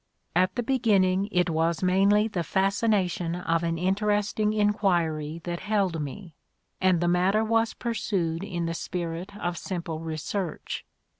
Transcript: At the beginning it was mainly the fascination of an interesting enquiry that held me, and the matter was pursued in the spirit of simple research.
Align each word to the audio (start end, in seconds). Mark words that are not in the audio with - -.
At 0.35 0.55
the 0.55 0.63
beginning 0.63 1.29
it 1.31 1.47
was 1.51 1.83
mainly 1.83 2.27
the 2.27 2.41
fascination 2.43 3.35
of 3.35 3.61
an 3.61 3.77
interesting 3.77 4.51
enquiry 4.51 5.41
that 5.43 5.59
held 5.59 6.01
me, 6.01 6.33
and 6.81 6.99
the 7.01 7.07
matter 7.07 7.43
was 7.43 7.75
pursued 7.75 8.43
in 8.43 8.65
the 8.65 8.73
spirit 8.73 9.31
of 9.37 9.59
simple 9.59 9.99
research. 9.99 10.85